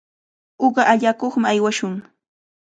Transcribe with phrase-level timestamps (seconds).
[0.65, 1.95] Uqa allakuqmi aywashun.